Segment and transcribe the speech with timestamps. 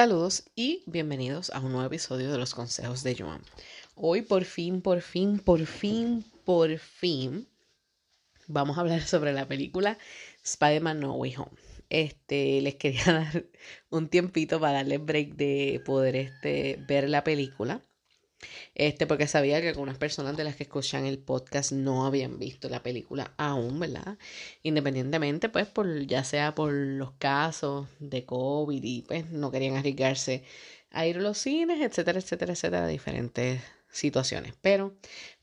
[0.00, 3.42] Saludos y bienvenidos a un nuevo episodio de los consejos de Joan.
[3.94, 7.46] Hoy por fin, por fin, por fin, por fin
[8.46, 9.98] vamos a hablar sobre la película
[10.42, 11.52] Spider-Man No Way Home.
[11.90, 13.44] Este, les quería dar
[13.90, 17.82] un tiempito para darles break de poder este, ver la película.
[18.74, 22.68] Este, porque sabía que algunas personas de las que escuchan el podcast no habían visto
[22.68, 24.18] la película aún, ¿verdad?
[24.62, 30.44] Independientemente, pues, por, ya sea por los casos de COVID y pues no querían arriesgarse
[30.90, 34.54] a ir a los cines, etcétera, etcétera, etcétera, diferentes situaciones.
[34.60, 34.94] Pero,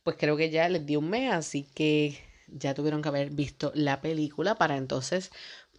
[0.03, 3.71] pues creo que ya les di un mes, así que ya tuvieron que haber visto
[3.75, 5.31] la película para entonces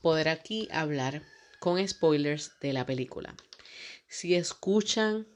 [0.03, 1.23] poder aquí hablar
[1.61, 3.35] con spoilers de la película.
[4.07, 5.27] Si escuchan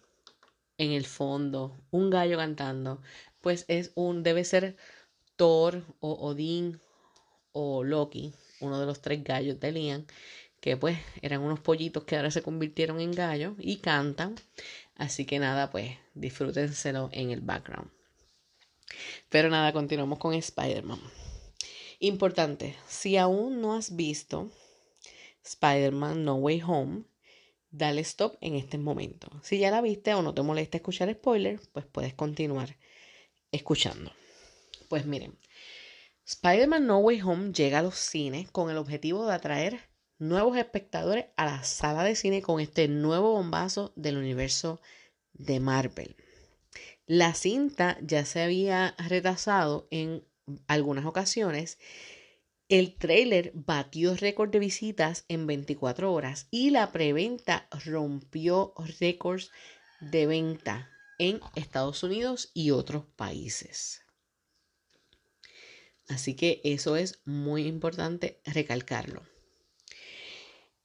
[0.78, 3.00] en el fondo un gallo cantando,
[3.40, 4.76] pues es un, debe ser
[5.36, 6.80] Thor o Odín
[7.52, 10.06] o Loki, uno de los tres gallos de Lian,
[10.60, 14.36] que pues eran unos pollitos que ahora se convirtieron en gallos y cantan.
[14.96, 17.90] Así que nada, pues disfrútenselo en el background.
[19.28, 21.00] Pero nada, continuamos con Spider-Man.
[21.98, 24.50] Importante, si aún no has visto
[25.44, 27.04] Spider-Man No Way Home,
[27.72, 29.28] dale stop en este momento.
[29.42, 32.76] Si ya la viste o no te molesta escuchar spoiler, pues puedes continuar
[33.50, 34.12] escuchando.
[34.88, 35.36] Pues miren,
[36.26, 39.80] Spider-Man No Way Home llega a los cines con el objetivo de atraer
[40.18, 44.80] nuevos espectadores a la sala de cine con este nuevo bombazo del universo
[45.32, 46.16] de Marvel.
[47.06, 50.24] La cinta ya se había retrasado en
[50.68, 51.78] algunas ocasiones
[52.72, 59.50] el trailer batió récord de visitas en 24 horas y la preventa rompió récords
[60.00, 64.00] de venta en Estados Unidos y otros países.
[66.08, 69.22] Así que eso es muy importante recalcarlo.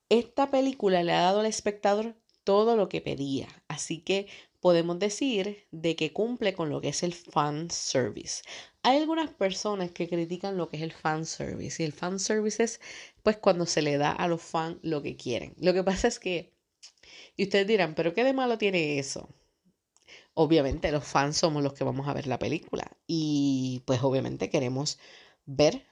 [0.09, 4.27] Esta película le ha dado al espectador todo lo que pedía, así que
[4.59, 8.43] podemos decir de que cumple con lo que es el fan service.
[8.87, 12.63] Hay algunas personas que critican lo que es el fan service y el fan service
[12.63, 12.79] es
[13.21, 15.53] pues cuando se le da a los fans lo que quieren.
[15.59, 16.53] Lo que pasa es que,
[17.35, 19.27] y ustedes dirán, pero ¿qué de malo tiene eso?
[20.33, 24.99] Obviamente los fans somos los que vamos a ver la película y pues obviamente queremos
[25.45, 25.85] ver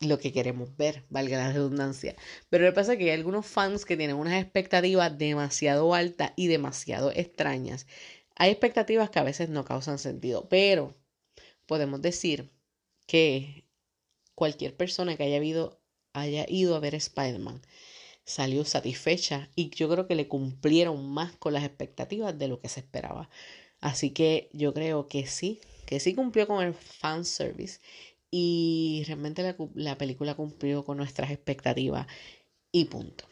[0.00, 2.16] lo que queremos ver, valga la redundancia.
[2.48, 6.32] Pero lo que pasa es que hay algunos fans que tienen unas expectativas demasiado altas
[6.36, 7.86] y demasiado extrañas.
[8.34, 10.94] Hay expectativas que a veces no causan sentido, pero
[11.66, 12.50] podemos decir
[13.06, 13.64] que
[14.34, 15.80] cualquier persona que haya ido,
[16.12, 17.62] haya ido a ver Spider-Man
[18.24, 22.68] salió satisfecha y yo creo que le cumplieron más con las expectativas de lo que
[22.68, 23.28] se esperaba.
[23.80, 27.80] Así que yo creo que sí, que sí cumplió con el fan service
[28.30, 32.06] y realmente la, película cumplió con nuestras expectativas
[32.72, 33.24] y punto.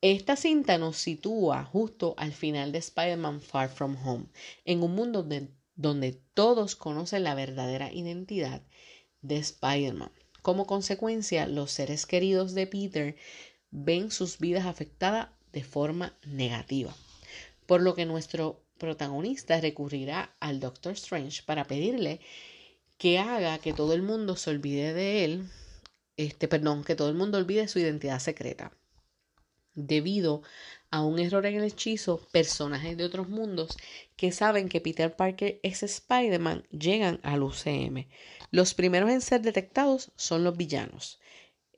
[0.00, 4.26] Esta cinta nos sitúa justo al final de Spider-Man Far From Home,
[4.66, 8.62] en un mundo donde, donde todos conocen la verdadera identidad
[9.22, 10.12] de Spider-Man.
[10.42, 13.16] Como consecuencia, los seres queridos de Peter
[13.70, 16.94] ven sus vidas afectadas de forma negativa,
[17.66, 22.20] por lo que nuestro protagonista recurrirá al Doctor Strange para pedirle
[22.98, 25.48] que haga que todo el mundo se olvide de él,
[26.16, 28.72] este, perdón, que todo el mundo olvide su identidad secreta.
[29.74, 30.42] Debido
[30.90, 33.76] a un error en el hechizo, personajes de otros mundos
[34.16, 38.06] que saben que Peter Parker es Spider-Man llegan al UCM.
[38.50, 41.18] Los primeros en ser detectados son los villanos.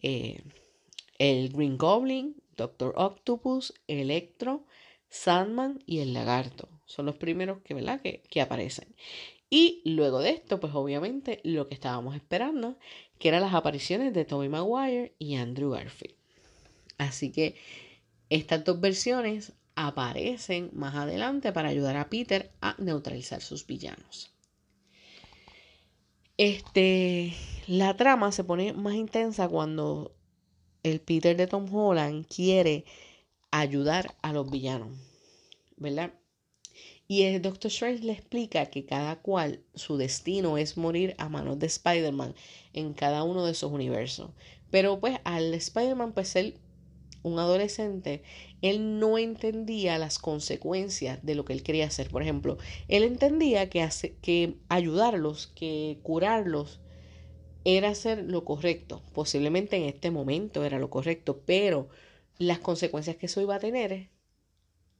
[0.02, 0.42] Eh,
[1.18, 4.66] el Green Goblin, Doctor Octopus, Electro,
[5.08, 6.68] Sandman y el Lagarto.
[6.84, 8.00] Son los primeros que, ¿verdad?
[8.02, 8.94] que, que aparecen.
[9.48, 12.76] Y luego de esto, pues obviamente lo que estábamos esperando,
[13.18, 16.14] que eran las apariciones de Tobey Maguire y Andrew Garfield.
[16.98, 17.56] Así que
[18.30, 24.30] estas dos versiones aparecen más adelante para ayudar a Peter a neutralizar sus villanos.
[26.38, 27.34] Este,
[27.66, 30.14] la trama se pone más intensa cuando
[30.82, 32.84] el Peter de Tom Holland quiere
[33.50, 34.96] ayudar a los villanos,
[35.76, 36.12] ¿verdad?
[37.08, 41.58] Y el Doctor Strange le explica que cada cual su destino es morir a manos
[41.58, 42.34] de Spider-Man
[42.72, 44.30] en cada uno de sus universos.
[44.70, 46.58] Pero pues al Spider-Man, pues él,
[47.26, 48.22] un adolescente,
[48.62, 52.08] él no entendía las consecuencias de lo que él quería hacer.
[52.08, 52.56] Por ejemplo,
[52.88, 53.88] él entendía que,
[54.22, 56.80] que ayudarlos, que curarlos,
[57.64, 59.02] era hacer lo correcto.
[59.12, 61.88] Posiblemente en este momento era lo correcto, pero
[62.38, 64.08] las consecuencias que eso iba a tener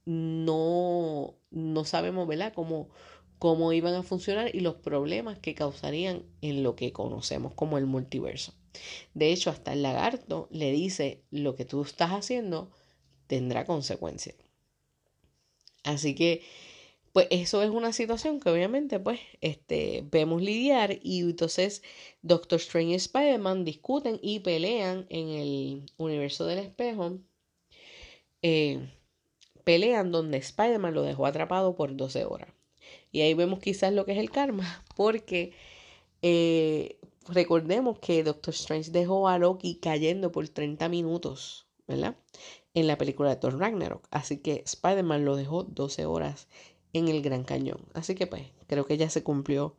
[0.05, 2.89] no, no sabemos, ¿verdad?, cómo,
[3.39, 7.85] cómo iban a funcionar y los problemas que causarían en lo que conocemos como el
[7.85, 8.53] multiverso.
[9.13, 12.71] De hecho, hasta el lagarto le dice, lo que tú estás haciendo
[13.27, 14.35] tendrá consecuencias.
[15.83, 16.43] Así que,
[17.13, 21.81] pues eso es una situación que obviamente, pues, este, vemos lidiar y entonces
[22.21, 27.19] Doctor Strange y Spider-Man discuten y pelean en el universo del espejo.
[28.41, 28.89] Eh,
[29.63, 32.49] pelean donde Spider-Man lo dejó atrapado por 12 horas.
[33.11, 35.53] Y ahí vemos quizás lo que es el karma, porque
[36.21, 36.97] eh,
[37.29, 42.15] recordemos que Doctor Strange dejó a Loki cayendo por 30 minutos, ¿verdad?
[42.73, 44.07] En la película de Thor Ragnarok.
[44.11, 46.47] Así que Spider-Man lo dejó 12 horas
[46.93, 47.85] en el Gran Cañón.
[47.93, 49.75] Así que pues creo que ya se cumplió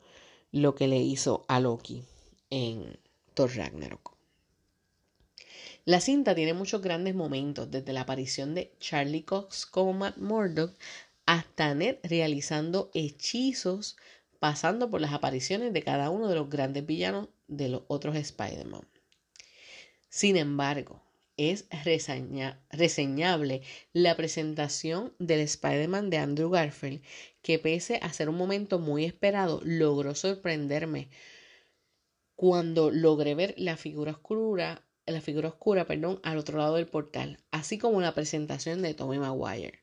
[0.52, 2.04] lo que le hizo a Loki
[2.50, 2.98] en
[3.34, 4.16] Thor Ragnarok.
[5.84, 10.74] La cinta tiene muchos grandes momentos, desde la aparición de Charlie Cox como Matt Murdock
[11.24, 13.96] hasta Ned realizando hechizos,
[14.38, 18.86] pasando por las apariciones de cada uno de los grandes villanos de los otros Spider-Man.
[20.08, 21.02] Sin embargo,
[21.36, 21.66] es
[22.72, 23.62] reseñable
[23.92, 27.02] la presentación del Spider-Man de Andrew Garfield,
[27.42, 31.08] que pese a ser un momento muy esperado, logró sorprenderme
[32.34, 37.38] cuando logré ver la figura oscura, la figura oscura, perdón, al otro lado del portal,
[37.50, 39.80] así como la presentación de Tommy Maguire.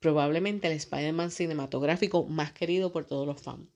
[0.00, 3.68] Probablemente el Spider-Man cinematográfico más querido por todos los fans.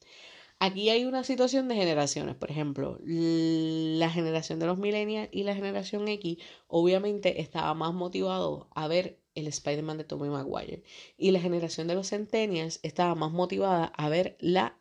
[0.58, 5.56] Aquí hay una situación de generaciones, por ejemplo, la generación de los millennials y la
[5.56, 6.38] generación X
[6.68, 10.84] obviamente estaba más motivado a ver el Spider-Man de Tobey Maguire
[11.16, 14.78] y la generación de los centennials estaba más motivada a ver la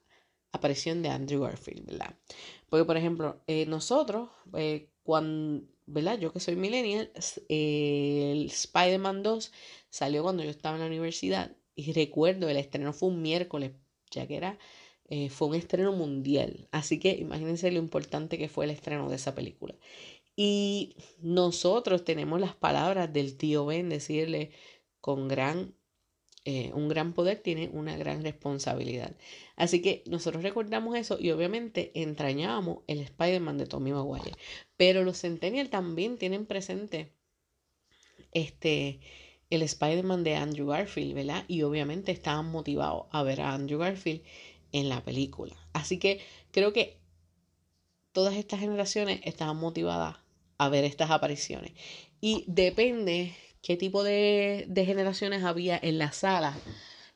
[0.52, 2.00] aparición de Andrew Garfield.
[2.70, 6.20] Porque, por ejemplo, eh, nosotros, eh, cuando, ¿verdad?
[6.20, 7.12] Yo que soy millennial,
[7.50, 9.52] el Spider-Man 2
[9.90, 13.74] salió cuando yo estaba en la universidad y recuerdo el estreno fue un miércoles,
[14.12, 14.60] ya que era
[15.10, 16.70] eh, fue un estreno mundial.
[16.72, 19.76] Así que imagínense lo importante que fue el estreno de esa película.
[20.36, 24.52] Y nosotros tenemos las palabras del tío Ben, decirle
[25.02, 25.76] con gran,
[26.44, 29.16] eh, un gran poder tiene una gran responsabilidad.
[29.56, 34.32] Así que nosotros recordamos eso y obviamente entrañábamos el Spider-Man de Tommy Maguire.
[34.76, 37.14] Pero los Centennial también tienen presente
[38.32, 39.02] este,
[39.52, 41.46] el Spider-Man de Andrew Garfield, ¿verdad?
[41.48, 44.22] Y obviamente estaban motivados a ver a Andrew Garfield
[44.72, 45.56] en la película.
[45.74, 46.22] Así que
[46.52, 46.98] creo que
[48.14, 50.18] todas estas generaciones estaban motivadas
[50.58, 51.74] a ver estas apariciones.
[52.20, 56.56] Y depende qué tipo de, generaciones había en la sala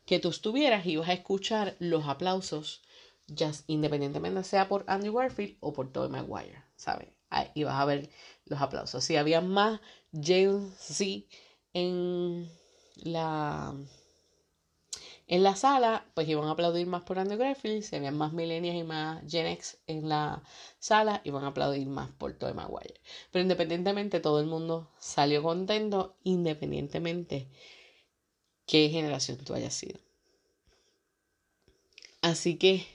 [0.05, 2.81] que tú estuvieras y vas a escuchar los aplausos,
[3.27, 7.09] ya independientemente sea por Andrew Garfield o por Tobey Maguire, ¿sabes?
[7.53, 8.09] Y vas a ver
[8.45, 9.03] los aplausos.
[9.03, 9.81] Si había más
[10.13, 11.25] James Z
[11.73, 12.49] en
[13.03, 13.75] la
[15.27, 18.77] en la sala, pues iban a aplaudir más por Andrew Garfield, si habían más millennials
[18.77, 20.43] y más Gen X en la
[20.77, 23.01] sala, iban a aplaudir más por Tobey Maguire.
[23.31, 27.49] Pero independientemente, todo el mundo salió contento, independientemente
[28.67, 29.99] qué generación tú hayas sido.
[32.21, 32.85] Así que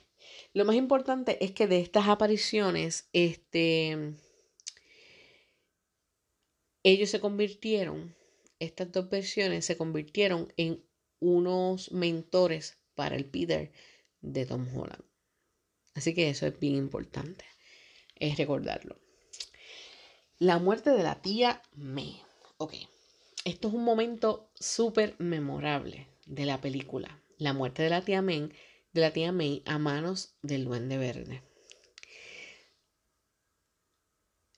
[0.52, 4.14] lo más importante es que de estas apariciones, este,
[6.84, 8.14] ellos se convirtieron,
[8.60, 10.84] estas dos versiones se convirtieron en
[11.20, 13.72] unos mentores para el Peter
[14.20, 15.04] de Tom Holland.
[15.94, 17.44] Así que eso es bien importante,
[18.16, 18.98] es recordarlo.
[20.38, 22.22] La muerte de la tía May.
[22.56, 22.74] Ok,
[23.44, 27.22] esto es un momento súper memorable de la película.
[27.38, 28.50] La muerte de la tía May,
[28.92, 31.42] de la tía May a manos del duende verde.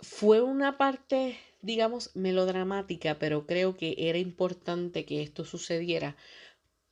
[0.00, 6.16] Fue una parte, digamos, melodramática, pero creo que era importante que esto sucediera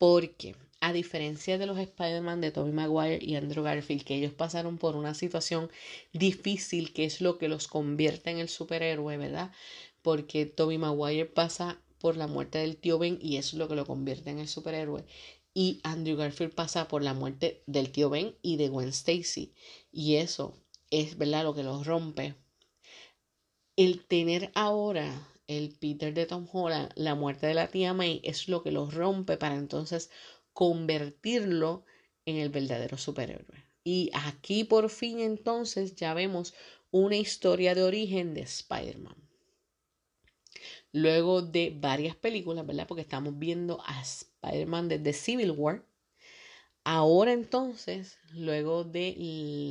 [0.00, 4.78] porque a diferencia de los Spider-Man de Tobey Maguire y Andrew Garfield, que ellos pasaron
[4.78, 5.71] por una situación
[6.14, 9.52] difícil, que es lo que los convierte en el superhéroe, ¿verdad?
[10.00, 13.75] Porque Tobey Maguire pasa por la muerte del tío Ben y eso es lo que
[13.75, 15.04] lo convierte en el superhéroe.
[15.52, 19.52] Y Andrew Garfield pasa por la muerte del tío Ben y de Gwen Stacy.
[19.92, 20.54] Y eso
[20.90, 21.45] es, ¿verdad?
[21.45, 22.37] Lo que los rompe.
[23.76, 28.49] El tener ahora el Peter de Tom Holland, la muerte de la tía May, es
[28.49, 30.09] lo que los rompe para entonces
[30.52, 31.85] convertirlo
[32.25, 33.64] en el verdadero superhéroe.
[33.83, 36.54] Y aquí por fin entonces ya vemos
[36.92, 39.16] una historia de origen de Spider-Man.
[40.92, 42.87] Luego de varias películas, ¿verdad?
[42.87, 45.85] Porque estamos viendo a Spider-Man desde Civil War.
[46.85, 49.14] Ahora entonces, luego de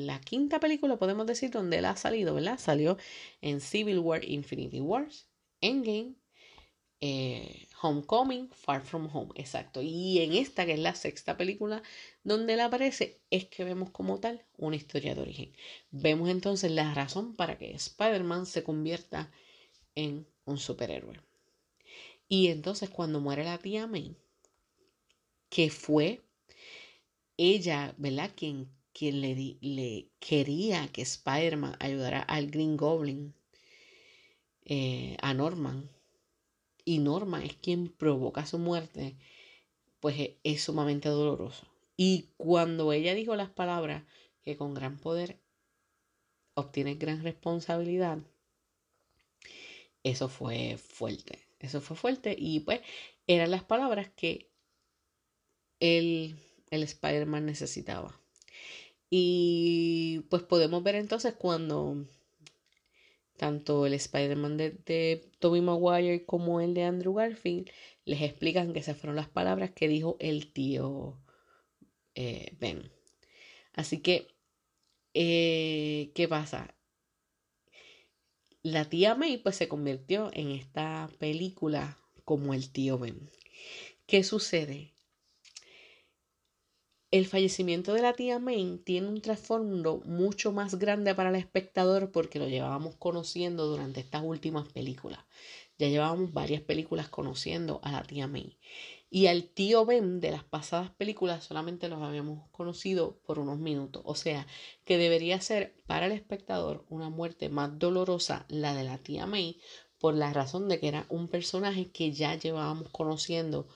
[0.06, 2.60] la quinta película, podemos decir, donde él ha salido, ¿verdad?
[2.60, 2.98] Salió
[3.42, 5.29] en Civil War Infinity Wars.
[5.62, 6.16] Endgame,
[7.02, 9.82] eh, Homecoming, Far From Home, exacto.
[9.82, 11.82] Y en esta, que es la sexta película
[12.24, 15.54] donde él aparece, es que vemos como tal una historia de origen.
[15.92, 19.32] Vemos entonces la razón para que Spider-Man se convierta
[19.96, 21.20] en un superhéroe.
[22.28, 24.16] Y entonces cuando muere la tía May,
[25.50, 26.22] que fue
[27.38, 28.32] ella, ¿verdad?
[28.36, 33.34] Quien, quien le, le quería que Spider-Man ayudara al Green Goblin,
[34.70, 35.90] eh, a Norman,
[36.86, 39.18] y Norman es quien provoca su muerte,
[40.00, 41.68] pues es sumamente doloroso.
[41.98, 44.04] Y cuando ella dijo las palabras
[44.44, 45.40] que con gran poder
[46.54, 48.20] obtiene gran responsabilidad,
[50.04, 51.40] eso fue fuerte.
[51.60, 52.82] Eso fue fuerte y pues
[53.28, 54.50] eran las palabras que
[55.80, 56.36] el,
[56.70, 58.20] el Spider-Man necesitaba.
[59.10, 62.06] Y pues podemos ver entonces cuando
[63.40, 67.72] tanto el Spider-Man de, de Tobey Maguire como el de Andrew Garfield
[68.06, 71.18] les explican que esas fueron las palabras que dijo el tío
[72.16, 72.92] eh, Ben.
[73.74, 74.28] Así que,
[75.14, 76.76] eh, ¿qué pasa?
[78.62, 83.30] La tía May pues se convirtió en esta película como el tío Ben.
[84.06, 84.94] ¿Qué sucede?
[87.12, 92.12] El fallecimiento de la tía May tiene un trasfondo mucho más grande para el espectador
[92.12, 95.18] porque lo llevábamos conociendo durante estas últimas películas.
[95.80, 98.60] Ya llevábamos varias películas conociendo a la tía May.
[99.10, 104.04] Y al tío Ben de las pasadas películas solamente los habíamos conocido por unos minutos.
[104.06, 104.46] O sea,
[104.86, 109.60] que debería ser para el espectador una muerte más dolorosa la de la tía May
[109.98, 113.68] por la razón de que era un personaje que ya llevábamos conociendo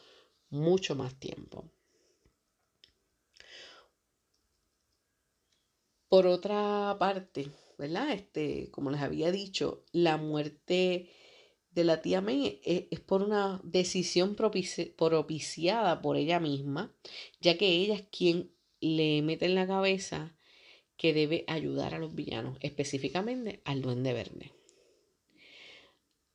[0.51, 1.72] mucho más tiempo.
[6.13, 7.47] Por otra parte,
[7.79, 8.11] ¿verdad?
[8.11, 11.09] Este, como les había dicho, la muerte
[11.71, 16.95] de la tía May es, por una decisión propiciada por ella misma,
[17.41, 20.37] ya que ella es quien le mete en la cabeza
[20.97, 24.51] que debe ayudar a los villanos, específicamente al duende verde.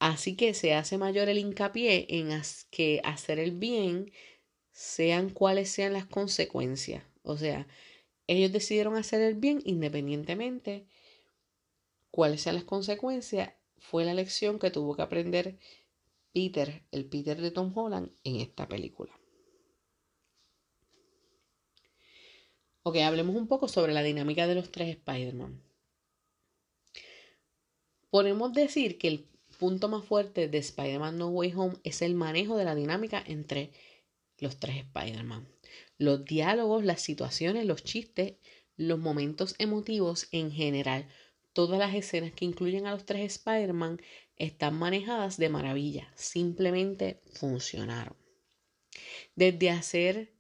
[0.01, 2.31] Así que se hace mayor el hincapié en
[2.73, 4.11] que hacer el bien,
[4.73, 7.05] sean cuales sean las consecuencias.
[7.23, 7.69] O sea,
[8.29, 10.87] ellos decidieron hacer el bien independientemente
[12.11, 15.59] cuáles sean las consecuencias fue la lección que tuvo que aprender
[16.33, 19.19] Peter, el Peter de Tom Holland, en esta película.
[22.83, 25.63] Ok, hablemos un poco sobre la dinámica de los tres Spider-Man.
[28.11, 32.57] Podemos decir que el punto más fuerte de Spider-Man No Way Home es el manejo
[32.57, 33.73] de la dinámica entre
[34.39, 35.49] los tres Spider-Man.
[35.99, 38.35] Los diálogos, las situaciones, los chistes,
[38.77, 41.09] los momentos emotivos en general
[41.59, 44.01] Todas las escenas que incluyen a los tres Spider-Man
[44.37, 48.17] están manejadas de maravilla, simplemente funcionaron.
[49.35, 50.33] Desde hacer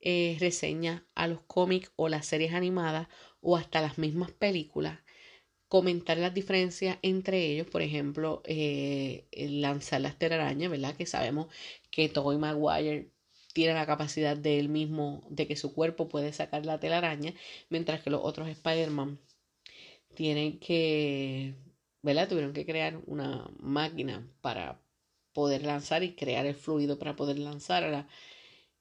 [0.00, 3.06] eh, reseñas a los cómics o las series animadas
[3.40, 4.98] o hasta las mismas películas,
[5.68, 10.96] comentar las diferencias entre ellos, por ejemplo, eh, lanzar las telarañas, ¿verdad?
[10.96, 11.54] Que sabemos
[11.92, 13.12] que Tobey Maguire
[13.54, 17.34] tiene la capacidad de él mismo, de que su cuerpo puede sacar la telaraña,
[17.70, 19.20] mientras que los otros Spider-Man
[20.14, 21.54] tienen que,
[22.02, 22.28] ¿verdad?
[22.28, 24.80] Tuvieron que crear una máquina para
[25.32, 28.06] poder lanzar y crear el fluido para poder lanzar.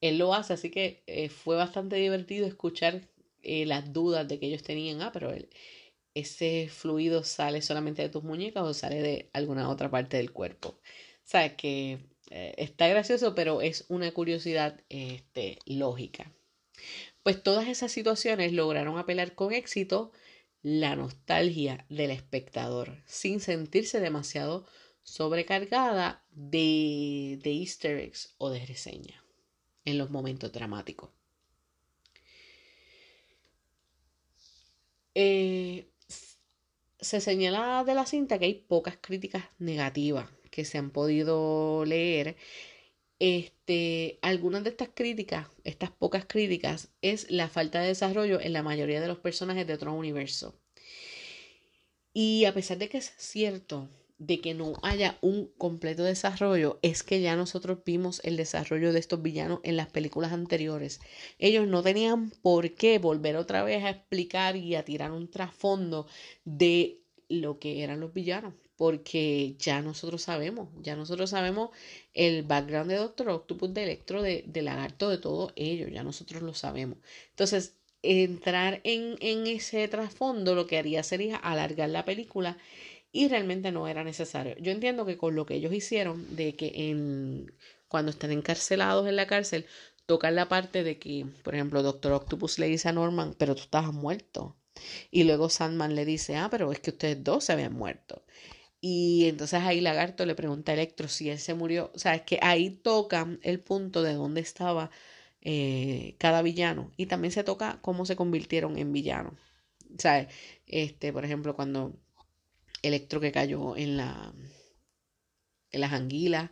[0.01, 3.10] él lo hace, así que eh, fue bastante divertido escuchar
[3.44, 5.01] eh, las dudas de que ellos tenían.
[5.01, 5.34] Ah, pero
[6.13, 10.70] ese fluido sale solamente de tus muñecas o sale de alguna otra parte del cuerpo.
[10.70, 12.00] O sea, que
[12.36, 16.32] eh, está gracioso, pero es una curiosidad este, lógica.
[17.22, 20.12] Pues todas esas situaciones lograron apelar con éxito
[20.63, 24.66] la nostalgia del espectador sin sentirse demasiado
[25.04, 29.24] sobrecargada de, easter eggs o de reseña
[29.86, 31.12] en los momentos dramáticos.
[35.13, 35.88] Eh,
[37.00, 42.38] se señala de la cinta que hay pocas críticas negativas que se han podido leer
[43.18, 48.62] este, algunas de estas críticas, estas pocas críticas, es la falta de desarrollo en la
[48.62, 50.56] mayoría de los personajes de otro universo.
[52.14, 57.02] Y a pesar de que es cierto de que no haya un completo desarrollo, es
[57.02, 61.00] que ya nosotros vimos el desarrollo de estos villanos en las películas anteriores.
[61.40, 66.06] Ellos no tenían por qué volver otra vez a explicar y a tirar un trasfondo
[66.46, 71.70] de lo que eran los villanos porque ya nosotros sabemos, ya nosotros sabemos
[72.13, 76.42] el background de Doctor Octopus, de Electro, de, de Lagarto, de todo ello, ya nosotros
[76.42, 76.98] lo sabemos.
[77.30, 82.58] Entonces, entrar en, en ese trasfondo lo que haría sería alargar la película
[83.12, 84.56] y realmente no era necesario.
[84.60, 87.53] Yo entiendo que con lo que ellos hicieron, de que en,
[87.88, 89.65] cuando están encarcelados en la cárcel,
[90.06, 93.62] tocan la parte de que, por ejemplo, Doctor Octopus le dice a Norman, pero tú
[93.62, 94.58] estabas muerto.
[95.12, 98.24] Y luego Sandman le dice, ah, pero es que ustedes dos se habían muerto.
[98.86, 101.90] Y entonces ahí Lagarto le pregunta a Electro si él se murió.
[101.96, 104.92] O sea, es que ahí toca el punto de dónde estaba
[105.42, 106.92] eh, cada villano.
[106.98, 109.36] Y también se toca cómo se convirtieron en villanos.
[109.96, 110.28] O sea,
[110.68, 111.94] este, por ejemplo, cuando
[112.82, 114.34] Electro que cayó en la
[115.72, 116.52] en las anguilas,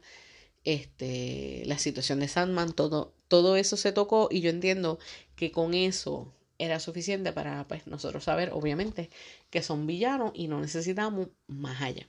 [0.64, 5.00] este, la situación de Sandman, todo, todo eso se tocó y yo entiendo
[5.36, 9.10] que con eso era suficiente para pues, nosotros saber, obviamente,
[9.50, 12.08] que son villanos y no necesitamos más allá.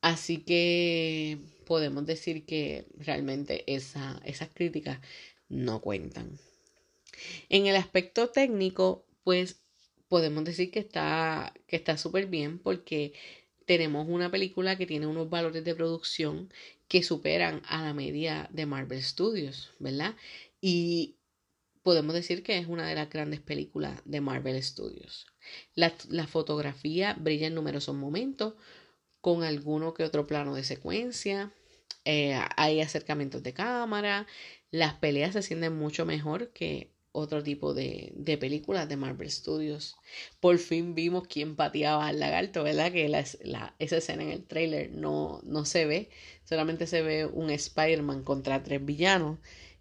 [0.00, 4.98] Así que podemos decir que realmente esa, esas críticas
[5.48, 6.38] no cuentan.
[7.48, 9.60] En el aspecto técnico, pues
[10.08, 13.12] podemos decir que está que está súper bien porque
[13.66, 16.52] tenemos una película que tiene unos valores de producción
[16.88, 20.16] que superan a la media de Marvel Studios, ¿verdad?
[20.60, 21.14] Y
[21.84, 25.26] podemos decir que es una de las grandes películas de Marvel Studios.
[25.76, 25.92] La,
[26.26, 28.54] fotografía brilla en numerosos momentos,
[29.20, 31.52] con alguno que otro plano de secuencia.
[32.04, 34.26] Eh, hay acercamientos de cámara.
[34.70, 39.96] Las peleas se sienten mucho mejor que otro tipo de, de, películas de Marvel Studios.
[40.40, 42.92] Por fin vimos quién pateaba al lagarto, ¿verdad?
[42.92, 46.10] Que la, esa escena en el trailer no, no se ve,
[46.44, 49.38] solamente se ve un Spider-Man contra tres villanos,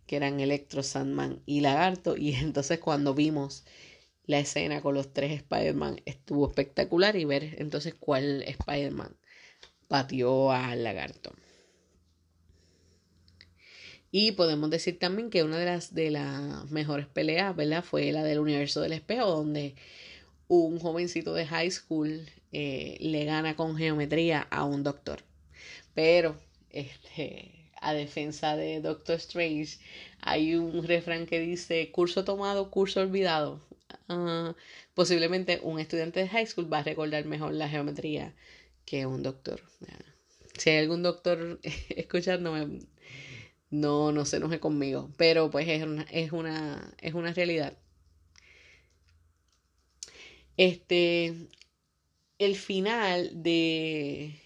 [0.08, 3.66] que eran Electro, Sandman y Lagarto, y entonces cuando vimos
[4.26, 9.19] la escena con los tres Spider-Man estuvo espectacular y ver entonces cuál Spider-Man
[9.90, 11.34] pateó al lagarto.
[14.12, 17.56] Y podemos decir también que una de las, de las mejores peleas.
[17.86, 19.76] Fue la del universo del espejo, donde
[20.48, 25.24] un jovencito de high school eh, le gana con geometría a un doctor.
[25.94, 26.38] Pero,
[26.72, 29.78] este, a defensa de Doctor Strange,
[30.22, 33.62] hay un refrán que dice, curso tomado, curso olvidado.
[34.08, 34.56] Ah,
[34.94, 38.34] posiblemente un estudiante de high school va a recordar mejor la geometría
[38.90, 39.62] que un doctor.
[40.58, 41.60] Si hay algún doctor
[41.90, 42.80] escuchándome,
[43.70, 47.78] no, no se enoje conmigo, pero pues es una, es una, es una realidad.
[50.58, 51.36] Este,
[52.40, 54.42] el final de,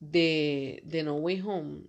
[0.00, 1.82] de, de No Way Home,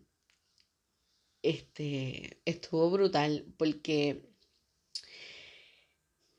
[1.44, 4.28] este, estuvo brutal porque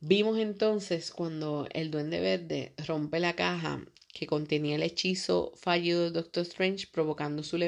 [0.01, 3.81] vimos entonces cuando el duende verde rompe la caja
[4.19, 7.59] que contenía el hechizo fallido de Doctor Strange provocando su,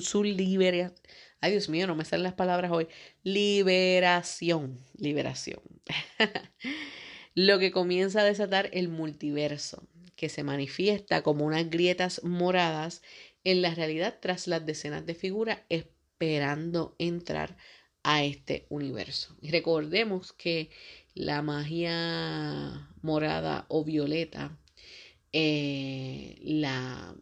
[0.00, 0.94] su liberación
[1.42, 2.86] Ay, Dios mío, no me salen las palabras hoy.
[3.22, 4.78] Liberación.
[4.98, 5.60] Liberación.
[7.34, 13.02] Lo que comienza a desatar el multiverso, que se manifiesta como unas grietas moradas
[13.44, 17.56] en la realidad tras las decenas de figuras esperando entrar
[18.02, 19.36] a este universo.
[19.42, 20.70] recordemos que
[21.14, 24.58] la magia morada o violeta
[25.32, 27.14] eh, la,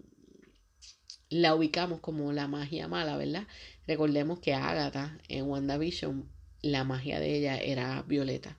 [1.28, 3.46] la ubicamos como la magia mala, ¿verdad?
[3.86, 6.30] Recordemos que Agatha en WandaVision,
[6.62, 8.58] la magia de ella era violeta.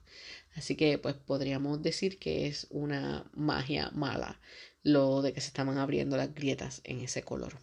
[0.55, 4.39] Así que pues podríamos decir que es una magia mala
[4.83, 7.57] lo de que se estaban abriendo las grietas en ese color.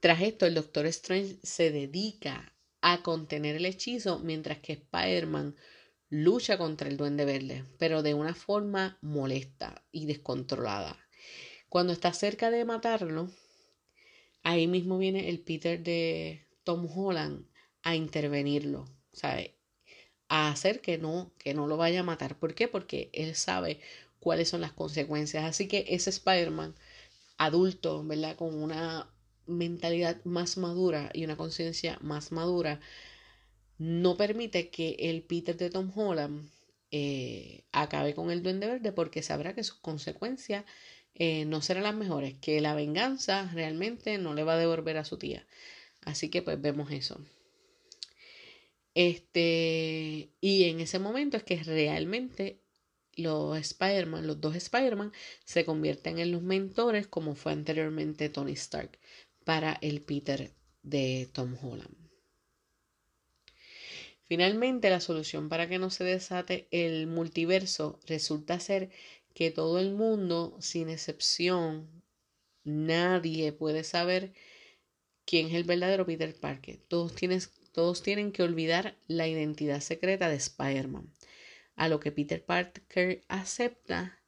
[0.00, 5.56] Tras esto, el Doctor Strange se dedica a contener el hechizo mientras que Spider-Man
[6.08, 10.96] lucha contra el Duende Verde, pero de una forma molesta y descontrolada.
[11.68, 13.30] Cuando está cerca de matarlo,
[14.42, 17.46] ahí mismo viene el Peter de Tom Holland
[17.82, 19.56] a intervenirlo, ¿sabe?
[20.28, 22.38] A hacer que no, que no lo vaya a matar.
[22.38, 22.68] ¿Por qué?
[22.68, 23.80] Porque él sabe
[24.20, 25.44] cuáles son las consecuencias.
[25.44, 26.74] Así que ese Spider-Man
[27.38, 28.36] adulto, ¿verdad?
[28.36, 29.10] Con una
[29.46, 32.80] mentalidad más madura y una conciencia más madura,
[33.78, 36.50] no permite que el Peter de Tom Holland
[36.90, 40.64] eh, acabe con el duende verde porque sabrá que sus consecuencias
[41.14, 45.04] eh, no serán las mejores, que la venganza realmente no le va a devolver a
[45.04, 45.46] su tía.
[46.02, 47.20] Así que pues vemos eso.
[48.94, 52.62] Este, y en ese momento es que realmente
[53.14, 55.12] los Spider-Man, los dos Spider-Man,
[55.44, 58.98] se convierten en los mentores como fue anteriormente Tony Stark
[59.44, 62.05] para el Peter de Tom Holland.
[64.28, 68.90] Finalmente, la solución para que no se desate el multiverso resulta ser
[69.34, 72.02] que todo el mundo, sin excepción,
[72.64, 74.32] nadie puede saber
[75.24, 76.78] quién es el verdadero Peter Parker.
[76.88, 77.14] Todos,
[77.72, 81.12] todos tienen que olvidar la identidad secreta de Spider-Man,
[81.76, 84.18] a lo que Peter Parker acepta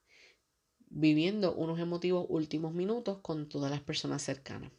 [0.91, 4.71] viviendo unos emotivos últimos minutos con todas las personas cercanas.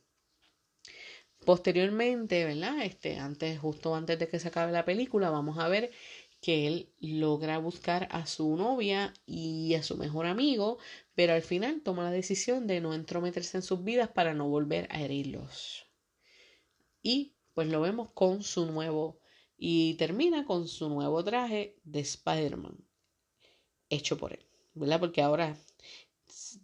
[1.45, 2.83] Posteriormente, ¿verdad?
[2.83, 5.91] Este, antes, justo antes de que se acabe la película, vamos a ver
[6.41, 10.77] que él logra buscar a su novia y a su mejor amigo,
[11.15, 14.87] pero al final toma la decisión de no entrometerse en sus vidas para no volver
[14.91, 15.85] a herirlos.
[17.01, 19.19] Y pues lo vemos con su nuevo
[19.57, 22.77] y termina con su nuevo traje de Spider-Man
[23.89, 24.99] hecho por él, ¿verdad?
[24.99, 25.57] Porque ahora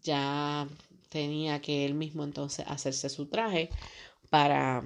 [0.01, 0.67] ya
[1.09, 3.69] tenía que él mismo entonces hacerse su traje
[4.35, 4.83] para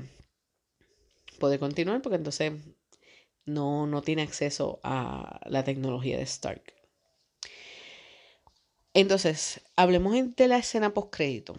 [1.40, 2.54] poder continuar, porque entonces
[3.46, 6.62] no, no tiene acceso a la tecnología de Stark.
[8.94, 11.56] Entonces, hablemos de la escena post crédito.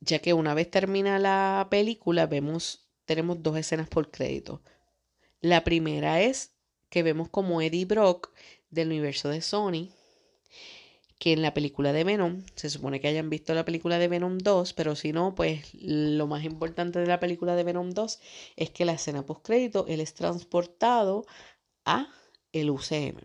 [0.00, 4.62] Ya que una vez termina la película, vemos, tenemos dos escenas por crédito.
[5.42, 6.54] La primera es
[6.88, 8.30] que vemos como Eddie Brock
[8.70, 9.90] del universo de Sony
[11.22, 14.38] que en la película de Venom, se supone que hayan visto la película de Venom
[14.38, 18.18] 2, pero si no, pues lo más importante de la película de Venom 2
[18.56, 21.24] es que la escena post crédito él es transportado
[21.84, 22.08] a
[22.50, 23.20] el UCM.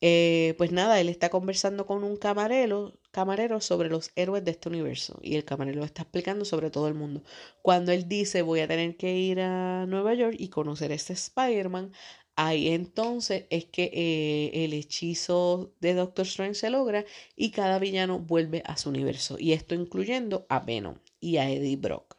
[0.00, 4.68] Eh, pues nada, él está conversando con un camarero, camarero sobre los héroes de este
[4.68, 7.24] universo y el camarero está explicando sobre todo el mundo.
[7.62, 11.12] Cuando él dice voy a tener que ir a Nueva York y conocer a este
[11.12, 11.92] Spider-Man,
[12.34, 17.04] Ahí entonces es que eh, el hechizo de Doctor Strange se logra
[17.36, 19.36] y cada villano vuelve a su universo.
[19.38, 22.16] Y esto incluyendo a Venom y a Eddie Brock.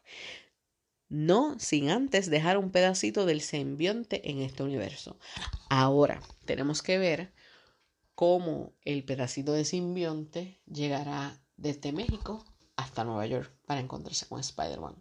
[1.10, 5.18] No sin antes dejar un pedacito del simbionte en este universo.
[5.70, 7.34] Ahora tenemos que ver
[8.16, 12.44] cómo el pedacito de simbionte llegará desde México
[12.76, 14.96] hasta Nueva York para encontrarse con Spider-Man.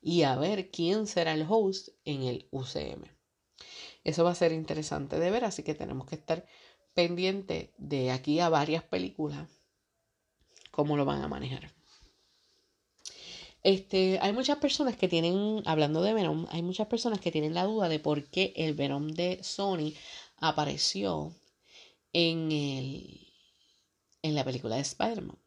[0.00, 3.15] Y a ver quién será el host en el UCM.
[4.06, 6.46] Eso va a ser interesante de ver, así que tenemos que estar
[6.94, 9.48] pendiente de aquí a varias películas
[10.70, 11.72] cómo lo van a manejar.
[13.64, 17.64] Este, hay muchas personas que tienen, hablando de Venom, hay muchas personas que tienen la
[17.64, 19.92] duda de por qué el Venom de Sony
[20.36, 21.34] apareció
[22.12, 23.26] en, el,
[24.22, 25.38] en la película de Spider-Man.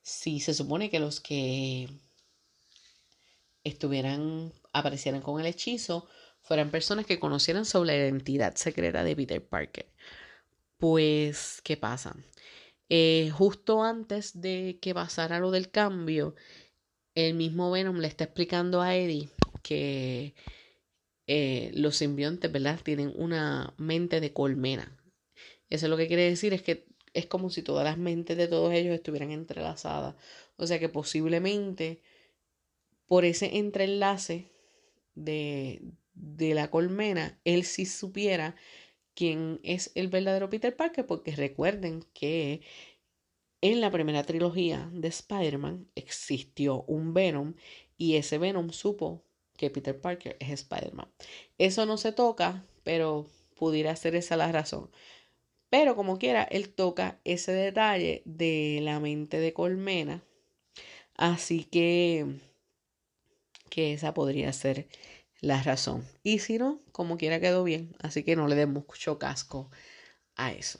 [0.00, 1.90] Si se supone que los que
[3.64, 6.08] estuvieran, aparecieran con el hechizo,
[6.44, 9.86] fueran personas que conocieran sobre la identidad secreta de Peter Parker.
[10.76, 12.14] Pues, ¿qué pasa?
[12.90, 16.34] Eh, justo antes de que pasara lo del cambio,
[17.14, 19.30] el mismo Venom le está explicando a Eddie
[19.62, 20.34] que
[21.26, 22.78] eh, los simbiontes, ¿verdad?
[22.82, 25.00] Tienen una mente de colmena.
[25.70, 28.74] Eso lo que quiere decir es que es como si todas las mentes de todos
[28.74, 30.14] ellos estuvieran entrelazadas.
[30.56, 32.02] O sea que posiblemente
[33.06, 34.52] por ese entrelace
[35.14, 35.80] de,
[36.14, 38.56] de la colmena, él sí supiera
[39.14, 42.62] quién es el verdadero Peter Parker, porque recuerden que
[43.60, 47.54] en la primera trilogía de Spider-Man existió un Venom
[47.96, 49.24] y ese Venom supo
[49.56, 51.08] que Peter Parker es Spider-Man.
[51.58, 54.90] Eso no se toca, pero pudiera ser esa la razón.
[55.70, 60.22] Pero como quiera, él toca ese detalle de la mente de Colmena.
[61.16, 62.26] Así que,
[63.70, 64.88] que esa podría ser
[65.44, 66.06] la razón.
[66.22, 67.94] Y si no, como quiera quedó bien.
[68.00, 69.70] Así que no le demos mucho casco
[70.36, 70.78] a eso.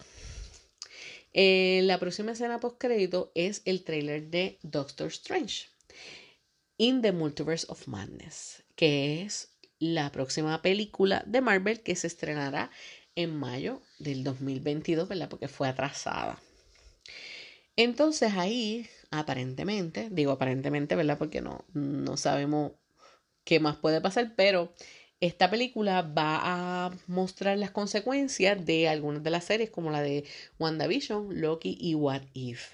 [1.33, 5.67] Eh, la próxima escena post crédito es el trailer de Doctor Strange
[6.79, 12.71] in the Multiverse of Madness, que es la próxima película de Marvel que se estrenará
[13.17, 15.29] en mayo del 2022, ¿verdad?
[15.29, 16.41] Porque fue atrasada.
[17.77, 21.19] Entonces ahí, aparentemente, digo aparentemente, ¿verdad?
[21.19, 22.73] Porque no, no sabemos
[23.45, 24.73] qué más puede pasar, pero
[25.21, 26.41] esta película va
[26.87, 30.25] a mostrar las consecuencias de algunas de las series como la de
[30.59, 32.73] WandaVision, Loki y What If.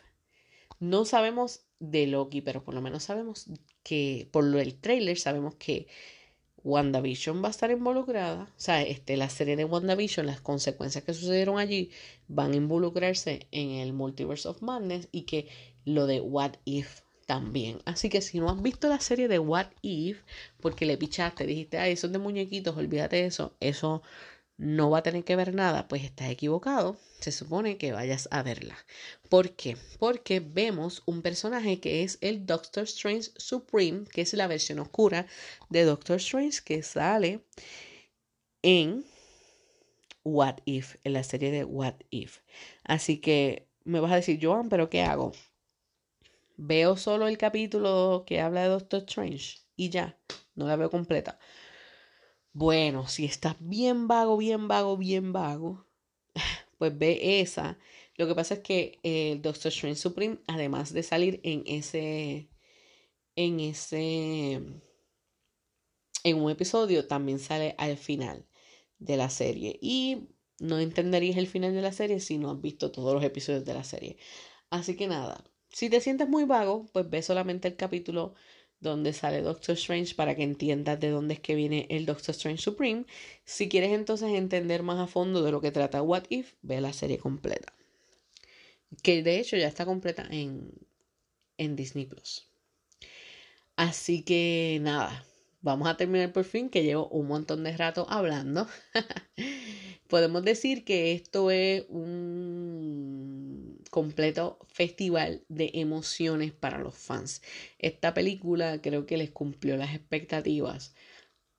[0.79, 3.47] No sabemos de Loki, pero por lo menos sabemos
[3.83, 5.87] que por el trailer sabemos que
[6.65, 11.15] WandaVision va a estar involucrada, o sea, este, la serie de WandaVision, las consecuencias que
[11.15, 11.91] sucedieron allí
[12.29, 15.49] van a involucrarse en el Multiverse of Madness y que
[15.85, 17.01] lo de What If
[17.31, 17.81] también.
[17.85, 20.25] Así que si no has visto la serie de What If,
[20.61, 24.03] porque le pichaste, dijiste, ay, son de muñequitos, olvídate de eso, eso
[24.57, 26.97] no va a tener que ver nada, pues estás equivocado.
[27.21, 28.77] Se supone que vayas a verla.
[29.29, 29.77] ¿Por qué?
[30.01, 35.29] Porque vemos un personaje que es el Doctor Strange Supreme, que es la versión oscura
[35.69, 37.45] de Doctor Strange que sale
[38.63, 39.05] en
[40.25, 42.41] What If, en la serie de What If.
[42.83, 45.31] Así que me vas a decir, Joan, pero ¿qué hago?
[46.61, 50.19] Veo solo el capítulo que habla de Doctor Strange y ya,
[50.55, 51.39] no la veo completa.
[52.53, 55.87] Bueno, si estás bien vago, bien vago, bien vago,
[56.79, 57.79] pues ve esa.
[58.17, 62.51] Lo que pasa es que el Doctor Strange Supreme, además de salir en ese,
[63.37, 64.53] en ese,
[66.25, 68.47] en un episodio, también sale al final
[68.99, 69.79] de la serie.
[69.81, 73.65] Y no entenderías el final de la serie si no has visto todos los episodios
[73.65, 74.19] de la serie.
[74.71, 78.35] Así que nada, si te sientes muy vago, pues ve solamente el capítulo
[78.81, 82.63] donde sale Doctor Strange para que entiendas de dónde es que viene el Doctor Strange
[82.63, 83.05] Supreme.
[83.45, 86.93] Si quieres entonces entender más a fondo de lo que trata What If, ve la
[86.93, 87.73] serie completa.
[89.03, 90.73] Que de hecho ya está completa en,
[91.59, 92.49] en Disney Plus.
[93.77, 95.25] Así que nada,
[95.61, 98.67] vamos a terminar por fin, que llevo un montón de rato hablando.
[100.09, 103.30] Podemos decir que esto es un
[103.91, 107.43] completo festival de emociones para los fans.
[107.79, 110.95] Esta película creo que les cumplió las expectativas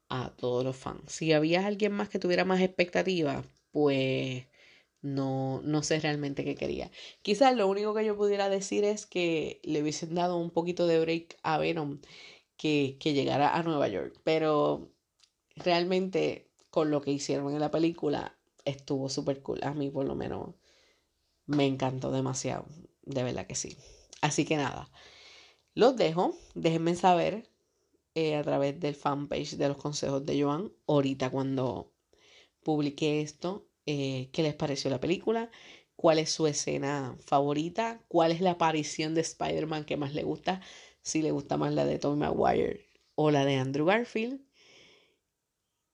[0.10, 1.12] a todos los fans.
[1.12, 4.46] Si había alguien más que tuviera más expectativas, pues
[5.02, 6.92] no, no sé realmente qué quería.
[7.22, 11.00] Quizás lo único que yo pudiera decir es que le hubiesen dado un poquito de
[11.00, 12.00] break a Venom
[12.58, 14.20] que, que llegara a Nueva York.
[14.24, 14.92] Pero
[15.56, 19.60] realmente con lo que hicieron en la película estuvo súper cool.
[19.64, 20.56] A mí por lo menos
[21.52, 22.66] me encantó demasiado.
[23.04, 23.78] De verdad que sí.
[24.22, 24.90] Así que nada,
[25.74, 26.36] los dejo.
[26.56, 27.50] Déjenme saber
[28.16, 30.72] eh, a través del fanpage de los consejos de Joan.
[30.88, 31.92] Ahorita cuando
[32.64, 35.50] publique esto, eh, qué les pareció la película,
[35.96, 40.62] cuál es su escena favorita, cuál es la aparición de Spider-Man que más le gusta,
[41.02, 42.86] si le gusta más la de Tobey Maguire
[43.16, 44.42] o la de Andrew Garfield.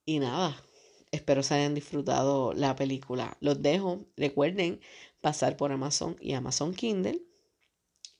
[0.05, 0.63] Y nada,
[1.11, 3.37] espero se hayan disfrutado la película.
[3.41, 4.79] Los dejo, recuerden
[5.21, 7.21] pasar por Amazon y Amazon Kindle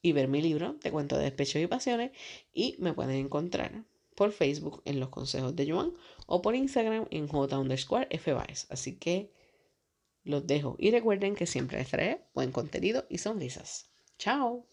[0.02, 2.12] y ver mi libro Te cuento de despechos y pasiones
[2.54, 5.94] y me pueden encontrar por Facebook en los consejos de Joan
[6.26, 7.64] o por Instagram en J
[8.70, 9.32] Así que
[10.24, 13.92] los dejo y recuerden que siempre les traeré buen contenido y sonrisas.
[14.18, 14.66] Chao.